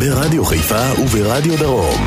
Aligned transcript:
ברדיו 0.00 0.44
חיפה 0.44 1.02
וברדיו 1.02 1.56
דרום. 1.58 2.06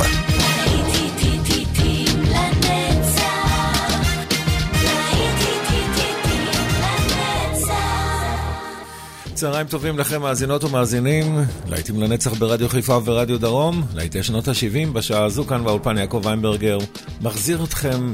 צהריים 9.33 9.67
טובים 9.67 9.99
לכם 9.99 10.21
מאזינות 10.21 10.63
ומאזינים, 10.63 11.37
להיטים 11.69 12.01
לנצח 12.01 12.33
ברדיו 12.33 12.69
חיפה 12.69 12.97
וברדיו 12.97 13.39
דרום, 13.39 13.83
להיטי 13.93 14.23
שנות 14.23 14.47
ה-70, 14.47 14.89
בשעה 14.93 15.23
הזו 15.23 15.45
כאן 15.45 15.63
באולפן 15.63 15.97
יעקב 15.97 16.21
ויינברגר, 16.25 16.77
מחזיר 17.21 17.63
אתכם 17.63 18.13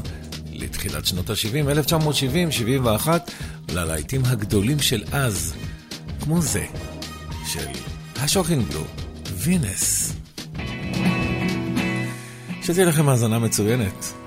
לתחילת 0.53 1.05
שנות 1.05 1.29
ה-70, 1.29 1.69
1970, 1.69 2.51
71, 2.51 3.31
ללהיטים 3.71 4.21
הגדולים 4.25 4.79
של 4.79 5.03
אז, 5.11 5.53
כמו 6.21 6.41
זה, 6.41 6.65
של 7.45 7.67
השוקינג 8.15 8.63
בלו, 8.63 8.83
וינס. 9.43 10.13
שתהיה 12.61 12.85
לכם 12.85 13.09
האזנה 13.09 13.39
מצוינת. 13.39 14.18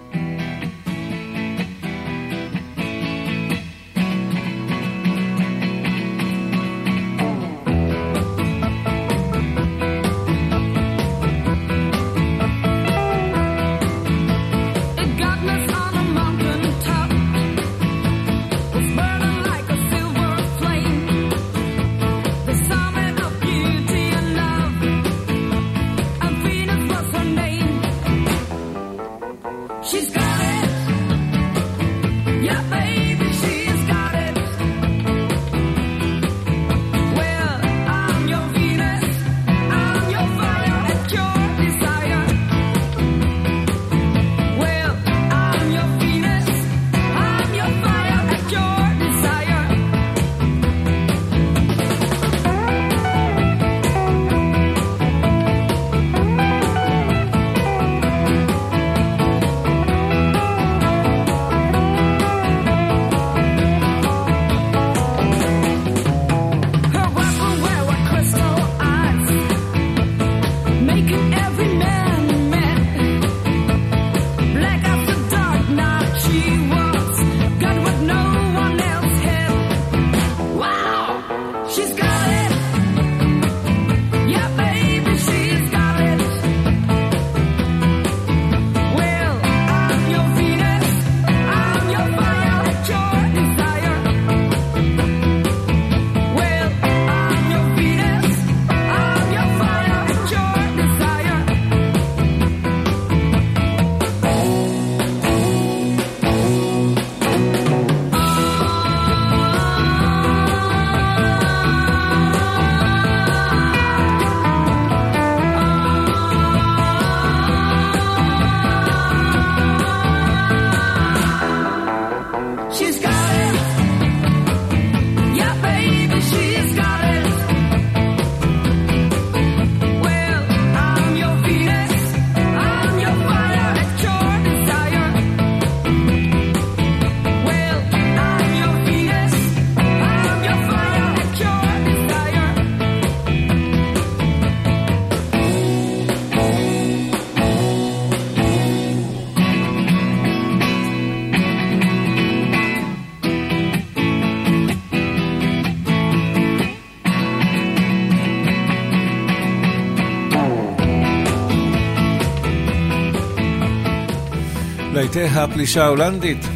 להיטי 165.16 165.38
הפלישה 165.38 165.84
ההולנדית. 165.84 166.46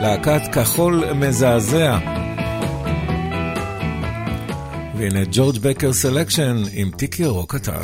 להקת 0.00 0.40
כחול 0.52 1.12
מזעזע. 1.12 1.98
והנה 4.96 5.20
ג'ורג' 5.32 5.58
בקר 5.58 5.92
סלקשן 5.92 6.62
עם 6.72 6.90
תיק 6.90 7.20
ירוק 7.20 7.56
קטן. 7.56 7.82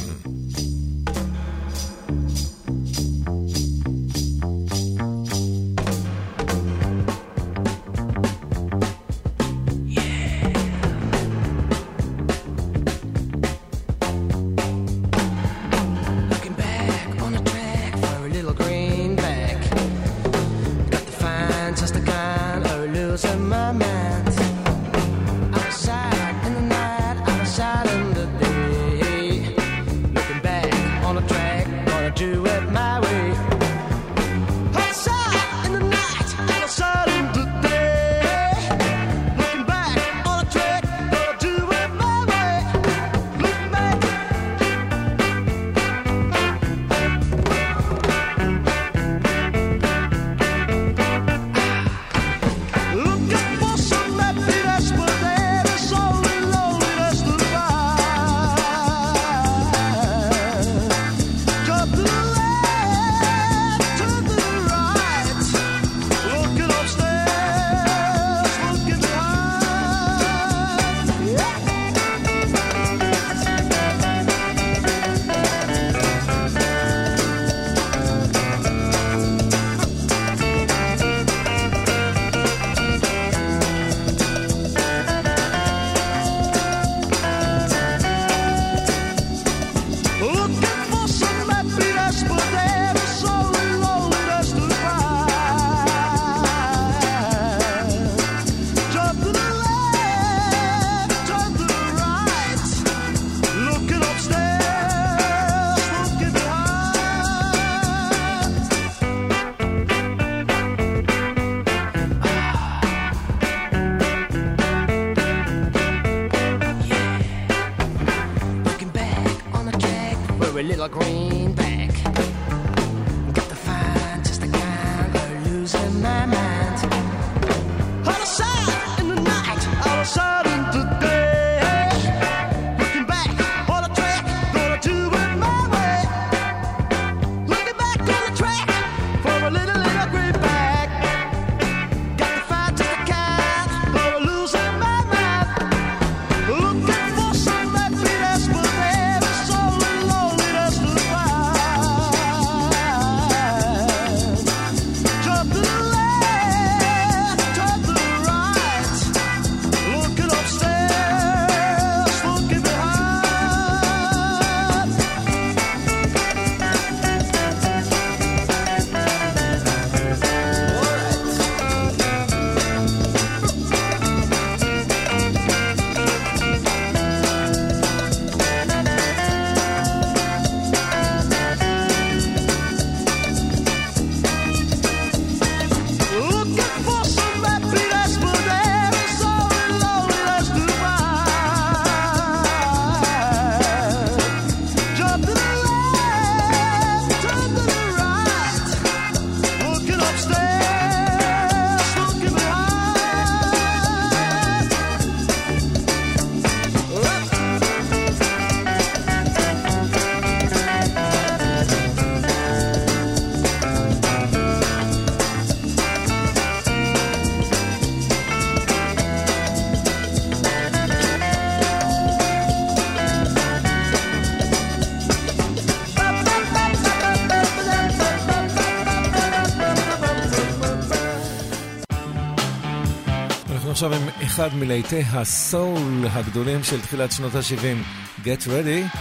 אחד 234.41 234.55
מלהיטי 234.55 235.03
הסול 235.13 236.07
הגדולים 236.13 236.65
של 236.65 236.81
תחילת 236.81 237.13
שנות 237.13 237.35
ה-70, 237.35 238.25
Get 238.25 238.47
Ready, 238.47 238.99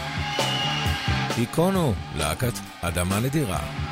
היכונו 1.37 1.93
להקת 2.17 2.53
אדמה 2.81 3.19
נדירה. 3.19 3.88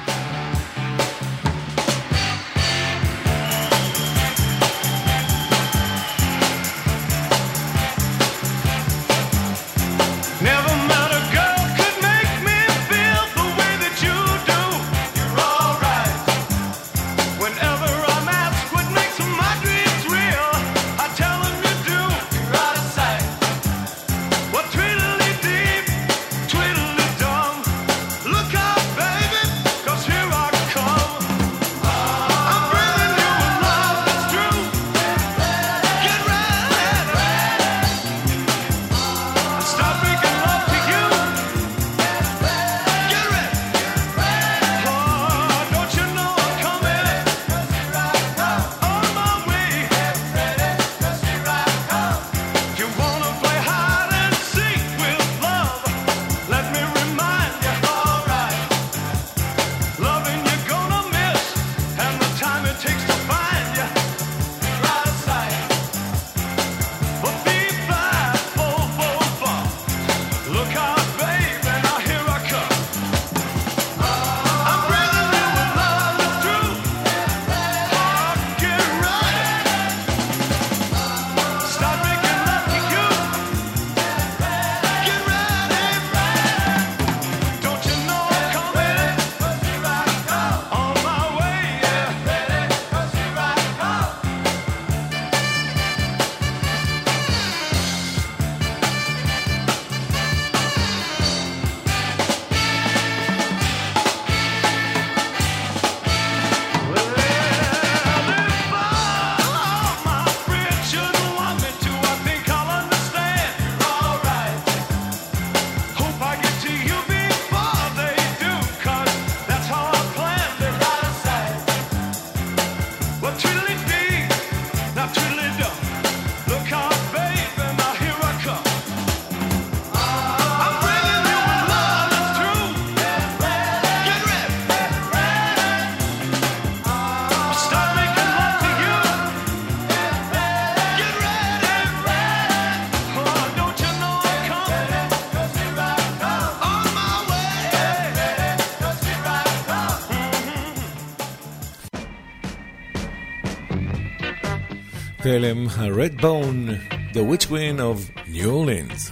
Tell 155.28 155.44
him 155.44 155.68
ה-Redbone, 155.68 157.12
The 157.12 157.22
Witch 157.22 157.50
Queen 157.50 157.82
of 157.82 158.10
New 158.30 158.50
Orleans. 158.50 159.12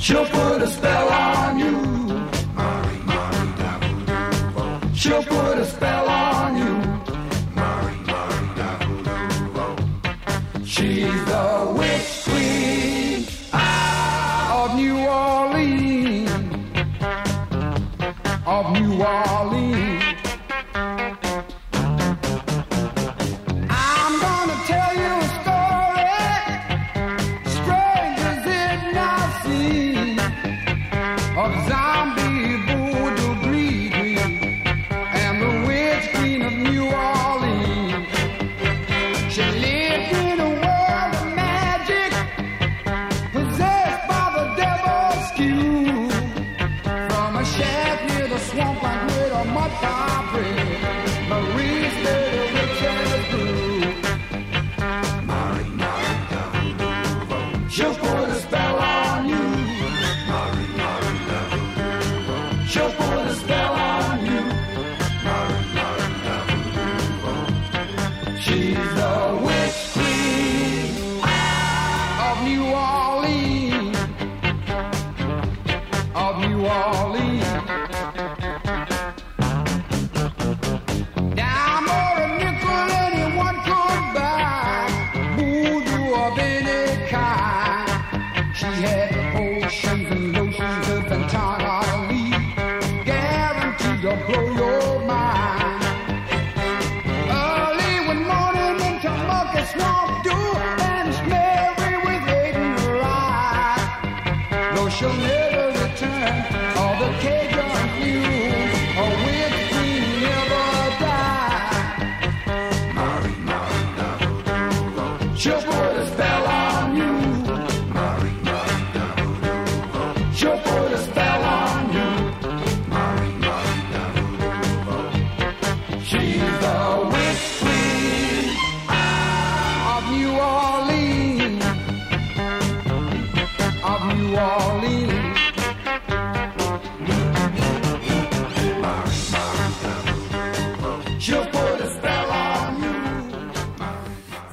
She'll 0.00 0.26
put 0.26 0.62
a 0.62 0.66
spell 0.66 1.08
on 1.10 1.58
you. 1.60 1.78
She'll 4.96 5.22
put 5.22 5.58
a 5.58 5.64
spell 5.64 6.08
on 6.08 6.36
you. 6.36 6.41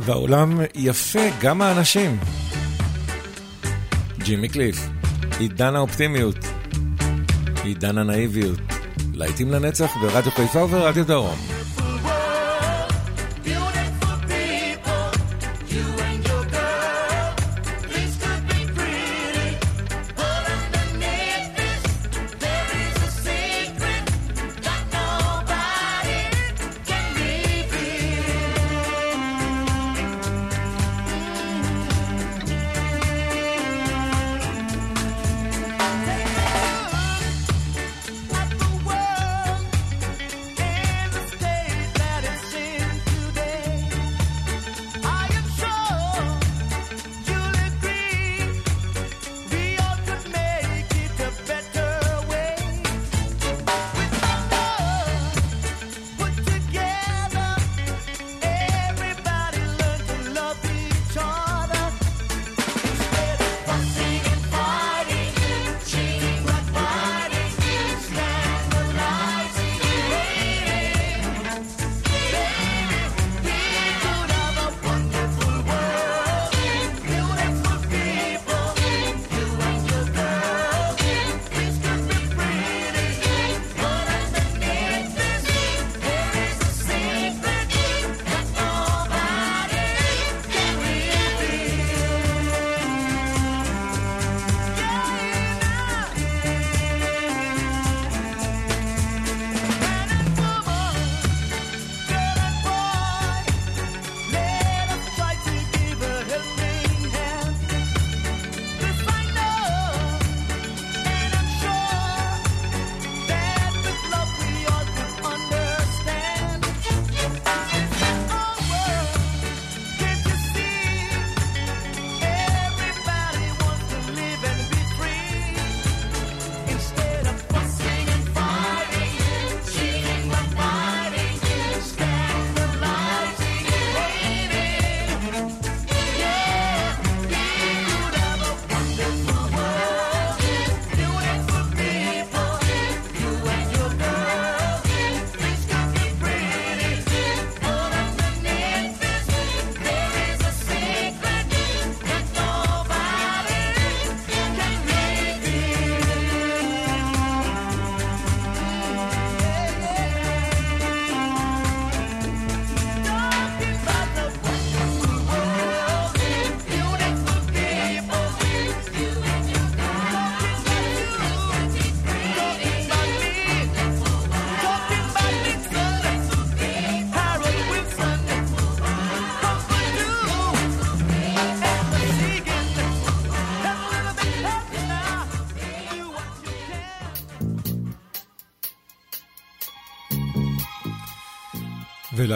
והעולם 0.10 0.60
יפה, 0.75 1.20
גם 1.42 1.62
האנשים. 1.62 2.20
ג'ימי 4.20 4.50
קליף, 4.50 4.78
עידן 5.39 5.75
האופטימיות, 5.75 6.36
עידן 7.63 7.98
הנאיביות, 7.98 8.60
להיטים 9.13 9.51
לנצח 9.51 9.92
ברדיו 10.01 10.32
חיפה 10.32 10.63
וברדיו 10.63 11.08
דרום. 11.08 11.49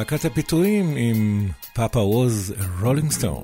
להקת 0.04 0.26
הפיתויים 0.26 0.96
עם 0.98 1.50
פאפה 1.74 2.00
ווז 2.00 2.54
רולינג 2.82 3.12
סטון. 3.12 3.44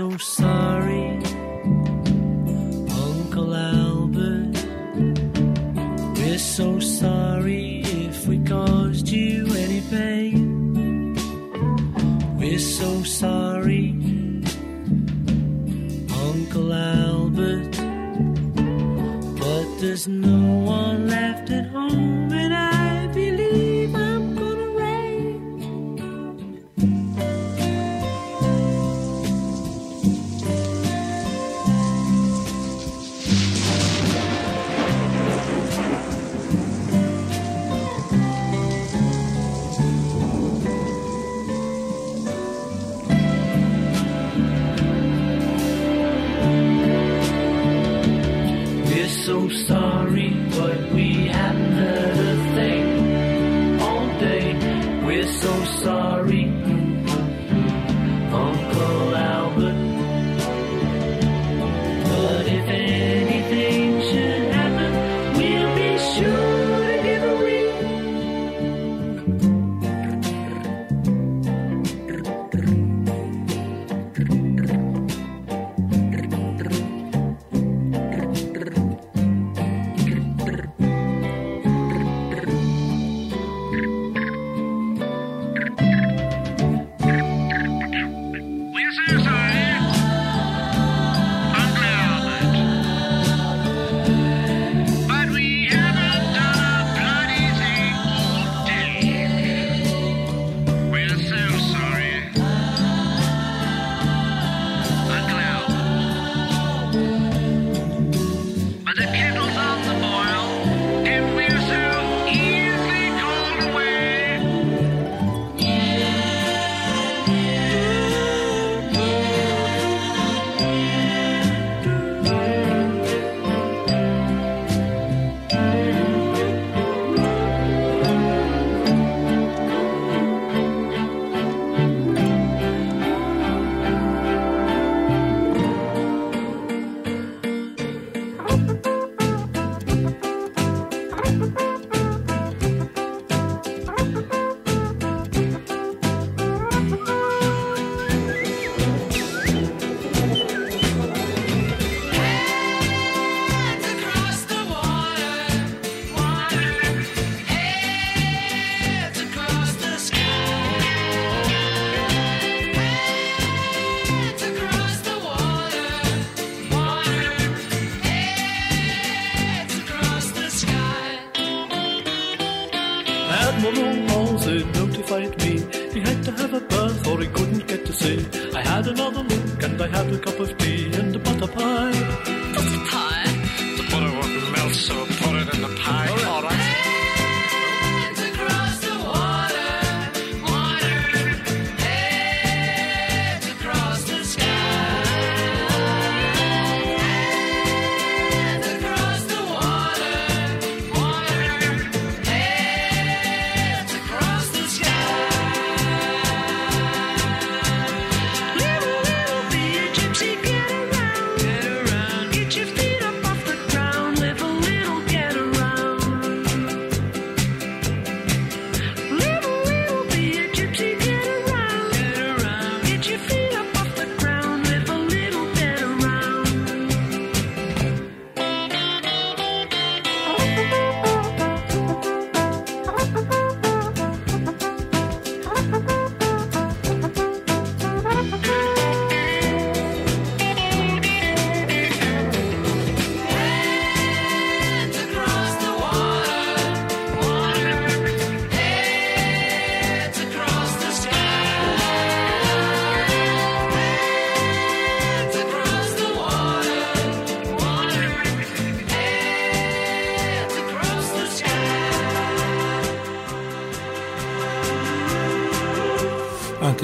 so 0.00 0.16
sorry. 0.16 0.49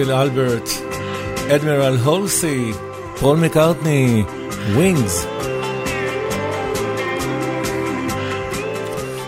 פול 0.07 0.15
אלברט, 0.15 0.69
אדמירל 1.55 1.97
הולסי, 1.97 2.73
פול 3.21 3.39
מקארטני, 3.39 4.25
ווינגס. 4.75 5.27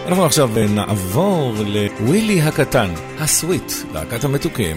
אנחנו 0.07 0.25
עכשיו 0.25 0.51
נעבור 0.69 1.55
לווילי 1.67 2.41
הקטן, 2.41 2.91
הסוויט, 3.19 3.73
להקת 3.93 4.25
המתוקים. 4.25 4.77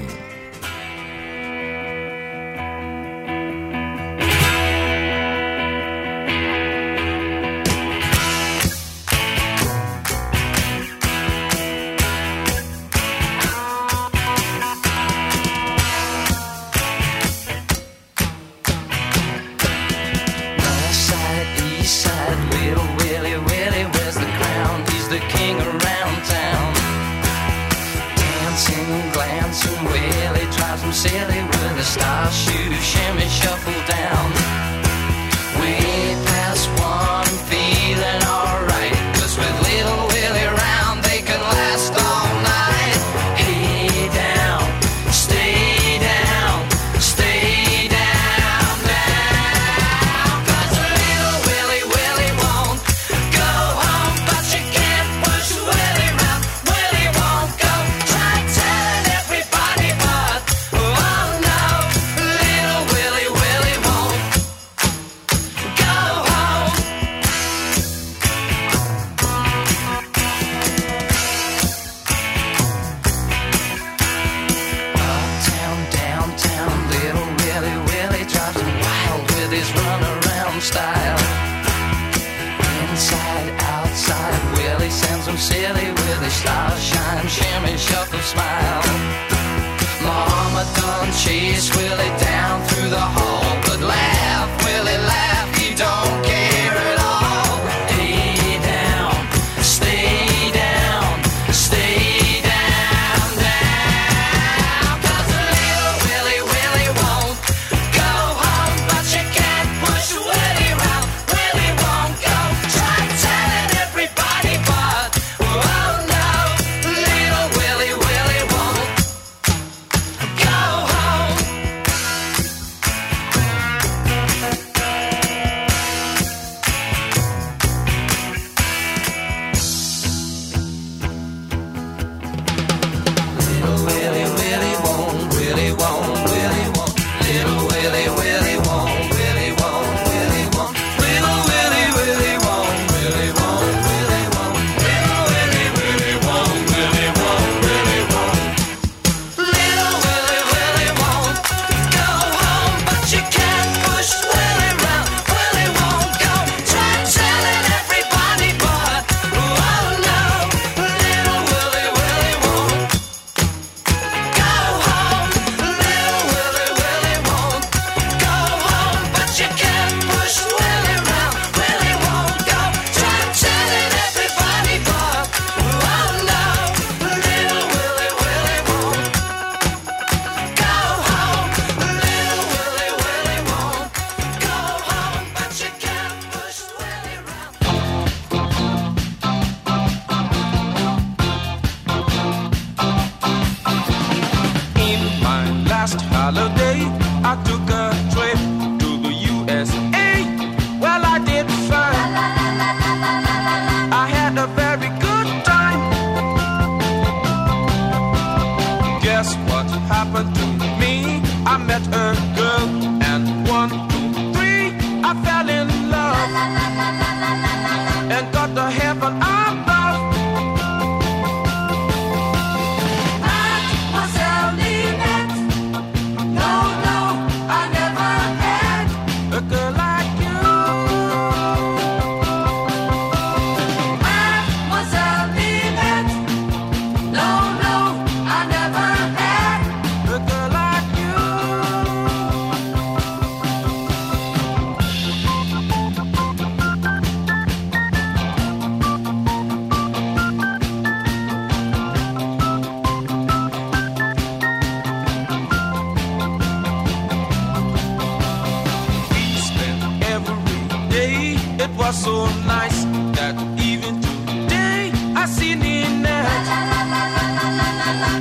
so 261.93 262.25
nice 262.45 262.85
that 263.15 263.35
even 263.59 263.99
today 264.01 264.91
I 265.13 265.25
see 265.25 265.55
Nina. 265.55 266.23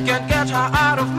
Can't 0.07 0.29
get 0.29 0.51
her 0.51 0.71
out 0.75 0.99
of 0.99 1.10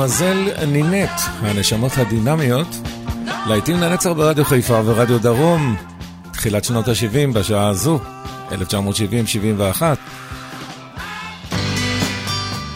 ממזל 0.00 0.64
נינט, 0.66 1.10
הנשמות 1.40 1.92
הדינמיות, 1.98 2.66
להיטים 3.46 3.80
לנצח 3.80 4.10
ברדיו 4.10 4.44
חיפה 4.44 4.80
ורדיו 4.84 5.18
דרום, 5.18 5.76
תחילת 6.32 6.64
שנות 6.64 6.88
ה-70 6.88 7.34
בשעה 7.34 7.68
הזו, 7.68 7.98
1970-71. 8.50 8.52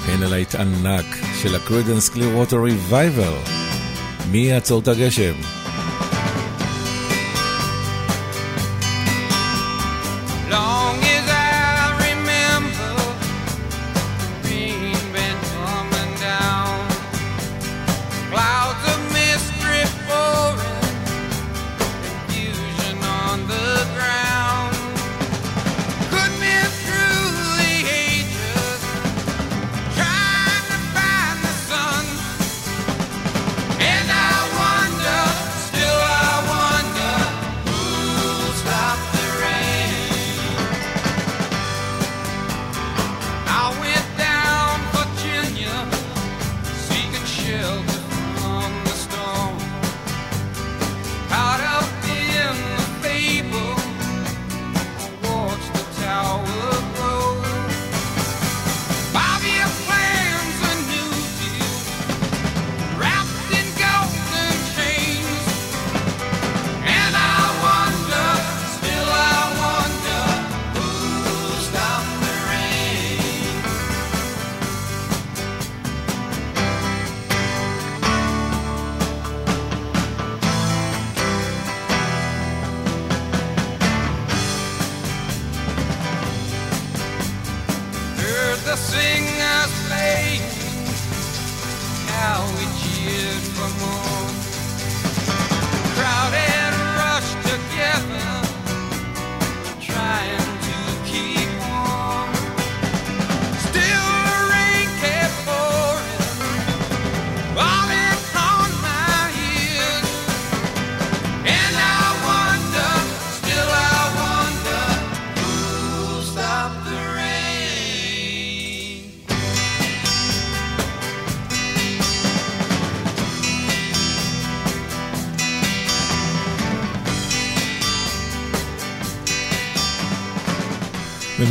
הנה 0.09 0.27
להיט 0.29 0.55
ענק 0.55 1.05
של 1.43 1.55
הקרידנס 1.55 2.09
קליר 2.09 2.37
ווטר 2.37 2.63
ריבייבר, 2.63 3.35
מי 4.31 4.39
יעצור 4.39 4.81
את 4.81 4.89
הגשם? 4.89 5.54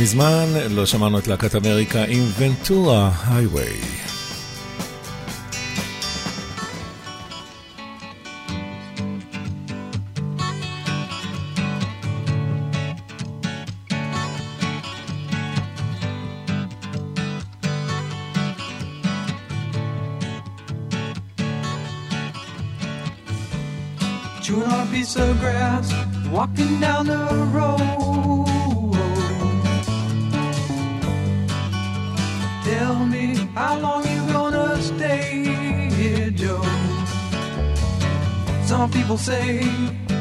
מזמן 0.00 0.46
לא 0.70 0.86
שמענו 0.86 1.18
את 1.18 1.26
להקת 1.26 1.54
אמריקה 1.54 2.04
עם 2.08 2.22
ונטורה 2.38 3.10
הייווי. 3.26 3.64
Chewing 24.44 24.66
on 24.66 24.80
a 24.80 24.92
piece 24.92 25.16
of 25.16 25.40
grass, 25.40 25.86
walking 26.30 26.78
down 26.78 27.06
the 27.06 27.33
say. 39.24 40.13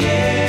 Air. 0.00 0.41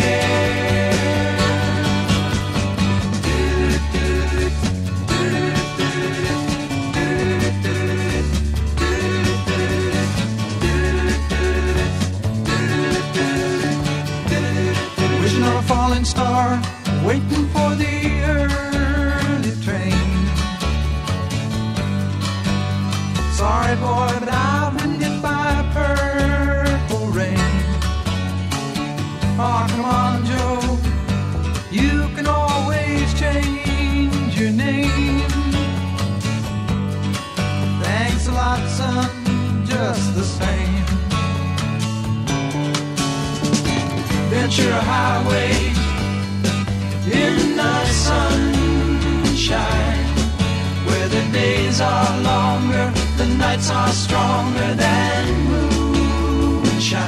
Nights 53.63 53.71
are 53.71 53.91
stronger 53.93 54.75
than 54.75 55.25
moonshine. 55.49 57.01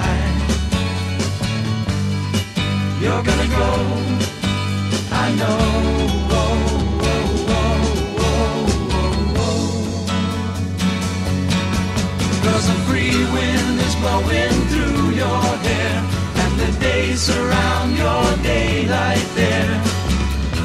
You're 3.01 3.23
gonna 3.23 3.47
go, 3.47 3.69
I 5.11 5.31
know. 5.39 5.57
Oh, 6.31 6.57
oh, 7.01 7.45
oh. 8.19 8.65
Cause 12.43 12.69
a 12.69 12.71
free 12.87 13.19
wind 13.33 13.79
is 13.81 13.95
blowing 13.95 14.55
through 14.71 15.09
your 15.11 15.43
hair 15.67 15.95
And 16.35 16.53
the 16.59 16.71
days 16.79 17.19
surround 17.21 17.97
your 17.97 18.37
daylight 18.43 19.27
there 19.35 19.83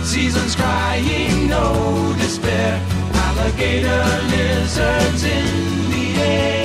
Seasons 0.05 0.55
crying, 0.55 1.49
no 1.49 2.15
despair 2.19 2.90
Alligator 3.41 4.05
lizards 4.33 5.25
in 5.25 5.91
the 5.91 6.21
air 6.21 6.60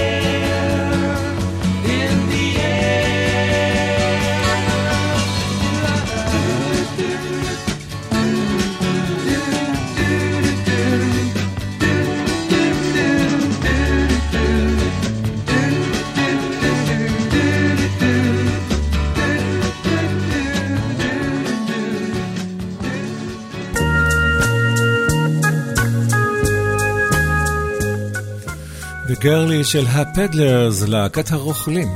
וגרלי 29.25 29.65
של 29.65 29.87
הפדלרס, 29.87 30.83
להקת 30.83 31.33
הרוכלים. 31.33 31.89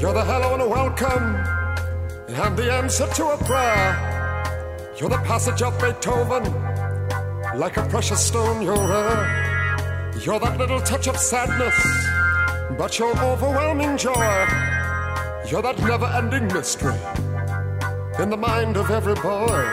You're 0.00 0.14
the 0.14 0.24
hello 0.32 0.48
and 0.54 0.62
a 0.62 0.68
welcome, 0.80 1.26
and 2.42 2.56
the 2.56 2.66
answer 2.80 3.06
to 3.18 3.24
a 3.36 3.38
prayer. 3.48 3.88
You're 4.96 5.12
the 5.16 5.22
passage 5.30 5.60
of 5.62 5.72
Beethoven, 5.80 6.44
Like 7.57 7.77
a 7.77 7.85
precious 7.87 8.25
stone 8.25 8.61
you're 8.61 8.75
rare. 8.75 9.17
Uh, 9.17 10.19
you're 10.19 10.39
that 10.39 10.57
little 10.57 10.81
touch 10.81 11.07
of 11.07 11.17
sadness, 11.17 11.75
but 12.77 12.99
you're 12.99 13.17
overwhelming 13.23 13.97
joy. 13.97 14.13
You're 15.49 15.61
that 15.61 15.77
never-ending 15.79 16.47
mystery 16.47 16.99
in 18.19 18.29
the 18.29 18.37
mind 18.37 18.77
of 18.77 18.91
every 18.91 19.15
boy. 19.15 19.63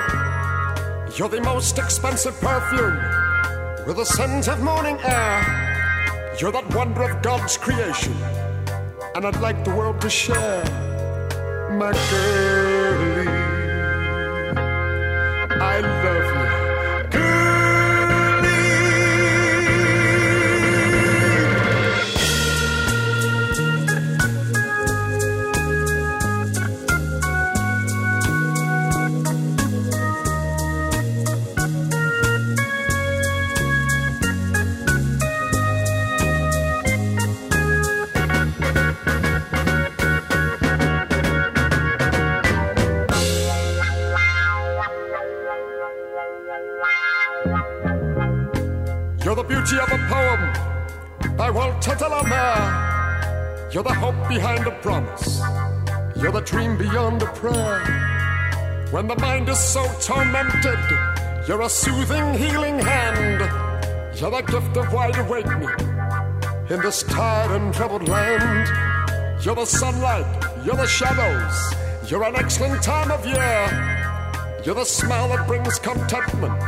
You're 1.17 1.29
the 1.29 1.43
most 1.43 1.79
expensive 1.79 2.39
perfume 2.41 2.97
with 3.87 3.99
a 3.99 4.07
scent 4.07 4.49
of 4.49 4.63
morning 4.63 4.99
air. 5.03 6.35
You're 6.39 6.53
that 6.53 6.75
wonder 6.75 7.03
of 7.03 7.23
God's 7.23 7.57
creation 7.57 8.15
and 9.15 9.27
I'd 9.27 9.41
like 9.41 9.63
the 9.65 9.75
world 9.75 10.01
to 10.01 10.11
share 10.11 10.65
my 11.73 11.93
girlie. 12.11 13.29
I 15.61 15.81
love 15.81 16.22
You're 49.25 49.37
the 49.37 49.45
beauty 49.45 49.79
of 49.79 49.91
a 49.91 49.99
poem 50.09 51.37
by 51.37 51.51
Walter 51.51 51.95
de 51.95 52.09
la 52.09 52.23
You're 53.73 53.83
the 53.83 53.95
hope 53.95 54.29
behind 54.29 54.67
a 54.67 54.73
promise. 54.83 55.41
You're 56.17 56.33
the 56.33 56.41
dream 56.41 56.77
beyond 56.77 57.23
a 57.23 57.27
prayer. 57.27 57.81
When 58.91 59.09
the 59.09 59.17
mind 59.17 59.49
is 59.49 59.59
so 59.59 59.83
tormented, 60.01 60.79
you're 61.49 61.63
a 61.63 61.69
soothing, 61.69 62.35
healing 62.35 62.79
hand. 62.79 63.41
You're 64.21 64.31
the 64.31 64.43
gift 64.43 64.77
of 64.77 64.93
wide 64.93 65.17
awakening 65.17 65.93
in 66.69 66.81
this 66.81 67.03
tired 67.03 67.51
and 67.53 67.73
troubled 67.73 68.09
land. 68.09 68.69
You're 69.45 69.55
the 69.55 69.65
sunlight, 69.65 70.27
you're 70.65 70.77
the 70.77 70.87
shadows, 70.87 72.11
you're 72.11 72.25
an 72.25 72.37
excellent 72.37 72.83
time 72.83 73.11
of 73.11 73.27
year. 73.27 74.02
You're 74.65 74.77
the 74.77 74.85
smile 74.85 75.29
that 75.31 75.49
brings 75.49 75.77
contentment. 75.81 76.63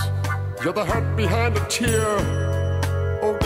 You're 0.64 0.72
the 0.72 0.84
hurt 0.84 1.16
behind 1.16 1.56
a 1.56 1.64
tear. 1.68 2.02
Oh, 3.22 3.38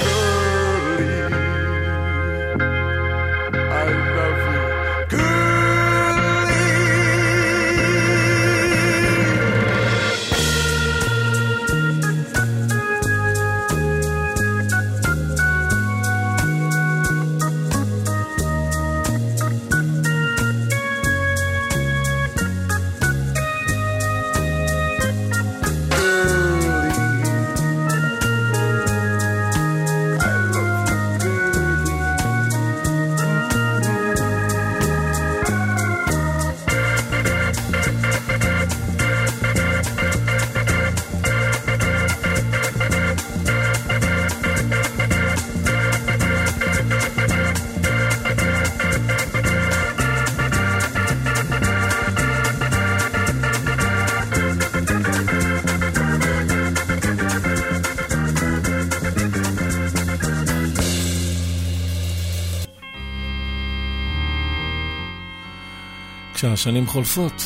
כשהשנים 66.39 66.87
חולפות, 66.87 67.43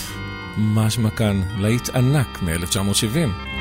משמע 0.56 1.10
כאן, 1.10 1.40
להיט 1.58 1.88
ענק 1.88 2.42
מ-1970. 2.42 3.51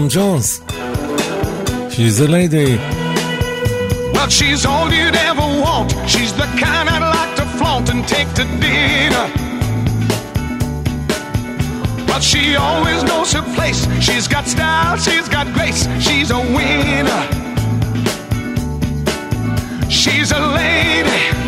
Tom 0.00 0.08
Jones. 0.08 0.62
She's 1.94 2.20
a 2.20 2.28
lady. 2.28 2.76
Well, 4.14 4.30
she's 4.30 4.64
all 4.64 4.90
you'd 4.90 5.14
ever 5.14 5.46
want. 5.60 5.90
She's 6.08 6.32
the 6.32 6.48
kind 6.58 6.88
I'd 6.88 7.06
like 7.18 7.36
to 7.36 7.44
flaunt 7.58 7.90
and 7.90 8.08
take 8.08 8.32
to 8.38 8.44
dinner. 8.64 9.26
But 12.06 12.22
she 12.22 12.56
always 12.56 13.02
knows 13.04 13.34
her 13.34 13.42
place. 13.54 13.86
She's 14.00 14.26
got 14.26 14.46
style, 14.46 14.96
she's 14.96 15.28
got 15.28 15.46
grace, 15.52 15.86
she's 16.00 16.30
a 16.30 16.40
winner. 16.56 17.22
She's 19.90 20.32
a 20.32 20.40
lady. 20.40 21.39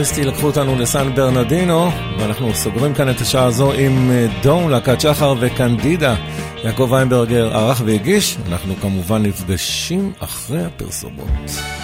קריסטי 0.00 0.24
לקחו 0.24 0.46
אותנו 0.46 0.76
לסן 0.76 1.14
ברנדינו, 1.14 1.90
ואנחנו 2.18 2.54
סוגרים 2.54 2.94
כאן 2.94 3.10
את 3.10 3.20
השעה 3.20 3.44
הזו 3.44 3.72
עם 3.72 4.10
אה, 4.10 4.26
דום, 4.42 4.70
להקת 4.70 5.00
שחר 5.00 5.34
וקנדידה. 5.40 6.14
יעקב 6.64 6.94
איינברגר 6.94 7.56
ערך 7.56 7.82
והגיש, 7.84 8.38
אנחנו 8.48 8.76
כמובן 8.76 9.22
נפגשים 9.22 10.12
אחרי 10.20 10.64
הפרסומות. 10.64 11.79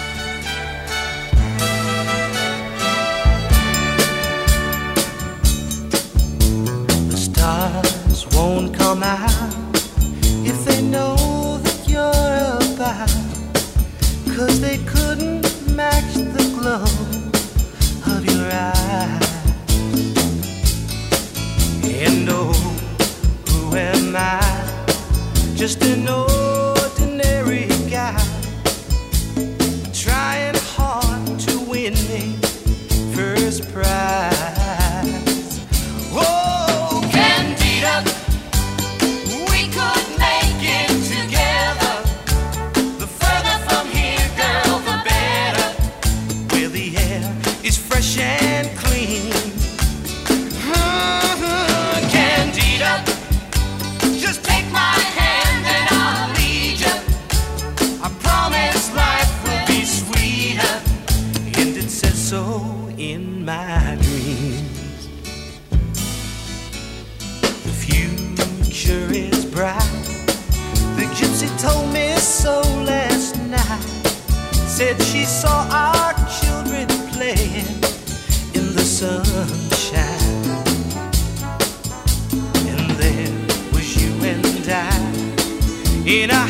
in 86.07 86.31
a 86.31 86.46